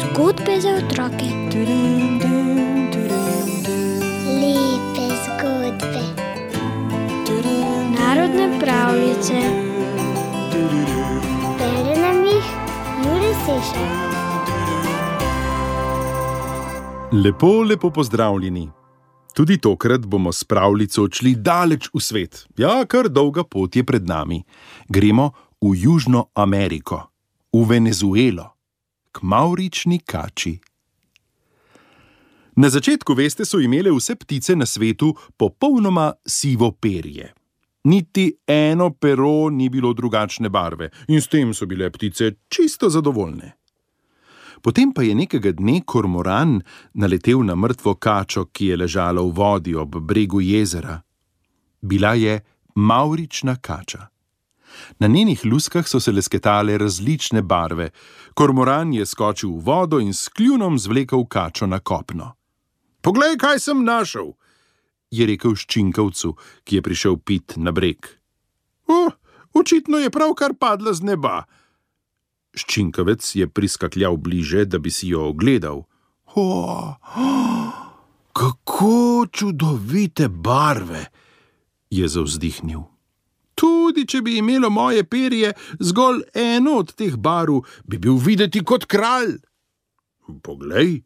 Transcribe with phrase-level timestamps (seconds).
[0.00, 1.28] Zgodbe za otroke.
[4.40, 6.04] Lepe zgodbe.
[7.98, 9.34] Narodne pravljice.
[11.58, 12.46] Bere nam jih
[13.04, 14.06] Juri Sešar.
[17.12, 18.70] Lepo, lepo pozdravljeni.
[19.34, 22.46] Tudi tokrat bomo s pravljico odšli daleč v svet.
[22.56, 24.42] Ja, kar dolga pot je pred nami.
[24.88, 25.30] Gremo
[25.66, 27.10] v Južno Ameriko,
[27.52, 28.54] v Venezuelo,
[29.10, 30.60] k Maurični kači.
[32.56, 37.34] Na začetku, veste, so imele vse ptice na svetu popolnoma sivo perje.
[37.84, 43.52] Niti eno pero ni bilo drugačne barve in s tem so bile ptice čisto zadovoljne.
[44.62, 46.60] Potem pa je nekega dne kormoran
[46.94, 51.02] naletel na mrtvo kačo, ki je ležala v vodi ob bregu jezera.
[51.82, 52.40] Bila je
[52.74, 54.15] Maurična kača.
[54.98, 57.90] Na njenih luskah so se lesketale različne barve.
[58.34, 62.32] Kormoran je skočil v vodo in s kljunom zvlekel kačo na kopno.
[63.00, 64.32] Poglej, kaj sem našel,
[65.10, 68.08] je rekel ščinkovcu, ki je prišel pit na breg.
[68.90, 69.10] O,
[69.54, 71.44] očitno je pravkar padla z neba.
[72.56, 75.84] Ščinkovec je priskakljal bliže, da bi si jo ogledal.
[76.34, 76.48] O,
[78.32, 81.06] kako čudovite barve,
[81.90, 82.95] je zavzdihnil.
[83.96, 88.84] Tudi če bi imelo moje perje zgolj eno od teh barv, bi bil videti kot
[88.84, 89.38] kralj.
[90.44, 90.98] Poglej,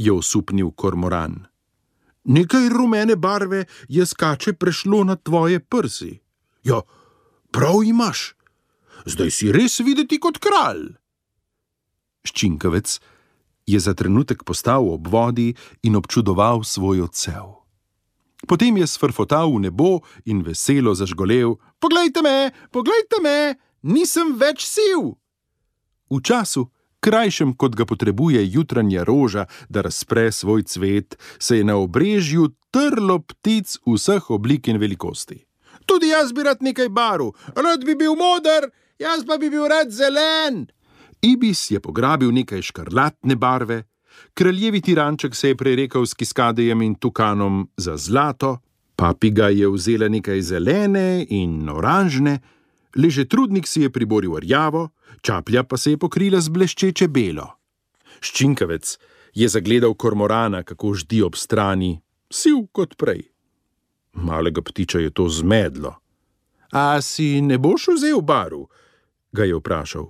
[0.00, 1.34] je osupnil kormoran.
[2.24, 6.14] Nekaj rumene barve je skače prešlo na tvoje prsi.
[6.64, 6.80] Ja,
[7.52, 8.32] prav imaš,
[9.04, 10.96] zdaj si res videti kot kralj.
[12.24, 12.96] Ščinkovec
[13.68, 15.52] je za trenutek postal ob vodi
[15.84, 17.65] in občudoval svoj odsev.
[18.44, 25.16] Potem je sfrfotal v nebo in veselo zažgolel: Poglejte me, poglejte me, nisem več siv.
[26.12, 26.68] V času,
[27.00, 33.24] krajšem kot ga potrebuje jutranja roža, da razpre svoj cvet, se je na obrežju trlo
[33.24, 35.40] ptic vseh oblik in velikosti.
[35.86, 38.68] Tudi jaz bi rad nekaj barv, rad bi bil moder,
[38.98, 40.66] jaz pa bi bil rad zelen.
[41.22, 43.84] Ibis je pograbil nekaj škrlatne barve,
[44.34, 48.58] kraljevi tiranček se je prerekal s kiskadejem in tukanom za zlato,
[48.96, 52.38] papiga je vzela nekaj zelene in oranžne,
[52.96, 54.88] leže trudnik si je priboril rjavo,
[55.20, 57.50] čaplja pa se je pokrila z bleščeče belo.
[58.20, 58.98] Ščinkavec
[59.34, 62.00] je zagledal kormorana, kako ždi ob strani,
[62.32, 63.28] siv kot prej.
[64.16, 65.96] Malega ptiča je to zmedlo.
[66.72, 68.66] A si ne boš vzel baru?
[69.36, 70.06] ga je vprašal.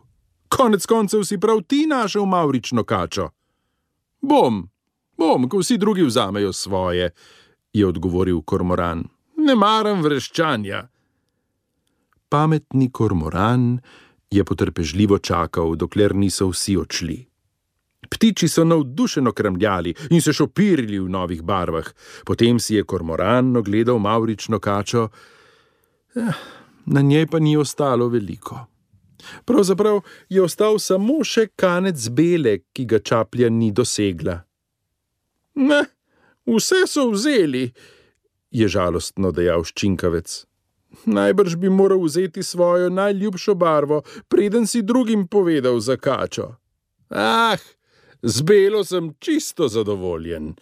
[0.48, 3.28] Konec koncev si prav ti našel Maurično kačo.
[4.20, 4.68] Bom,
[5.18, 7.10] bom, ko vsi drugi vzamejo svoje,
[7.72, 9.04] je odgovoril kormoran.
[9.36, 10.88] Ne maram vreščanja.
[12.28, 13.78] Pametni kormoran
[14.30, 17.18] je potrpežljivo čakal, dokler niso vsi odšli.
[18.10, 21.86] Ptiči so navdušeno krmljali in se šopirili v novih barvah.
[22.24, 25.08] Potem si je kormoran ogledal Maurično kačo,
[26.14, 26.32] eh,
[26.86, 28.66] na njej pa ni ostalo veliko.
[29.44, 34.40] Pravzaprav je ostal samo še kanec bele, ki ga čaplja ni dosegla.
[35.56, 35.82] Ne,
[36.46, 37.70] vse so vzeli,
[38.50, 40.44] je žalostno dejal ščinkavec.
[41.04, 46.54] Najbrž bi moral vzeti svojo najljubšo barvo, preden si drugim povedal za kačo.
[47.10, 47.58] Ah,
[48.22, 50.54] z belo sem čisto zadovoljen,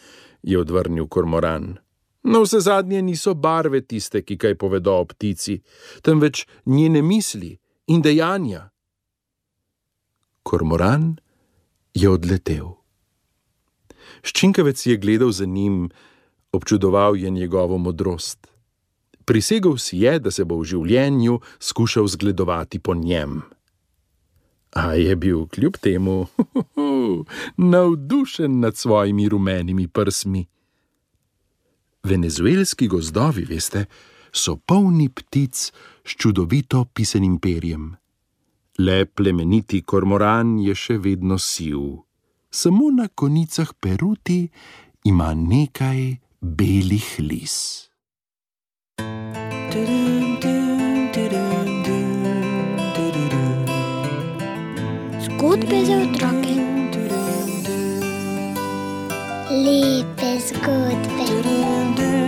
[0.42, 1.78] je odvrnil kormoran.
[2.24, 5.60] No, vse zadnje niso barve tiste, ki kaj povedo o ptici,
[6.02, 8.70] temveč njene misli in dejanja.
[10.42, 11.16] Kormoran
[11.94, 12.74] je odletel.
[14.24, 15.90] Ščinkavec je gledal za njim,
[16.52, 18.46] občudoval je njegovo modrost.
[19.24, 23.42] Prisegel si je, da se bo v življenju skušal zgledovati po njem.
[24.76, 26.26] A je bil kljub temu
[27.72, 30.44] navdušen nad svojimi rumenimi prsmi.
[32.04, 33.86] Venezuelski gozdovi, veste,
[34.34, 37.94] so polni ptic s čudovito pisanim perjem.
[38.78, 42.02] Le plemeniti kormoran je še vedno siv,
[42.50, 44.48] samo na konicah peruti
[45.06, 47.56] ima nekaj belih lis.
[55.24, 56.54] Zgodbe za otroke.
[59.64, 62.23] Lepe zgodbe.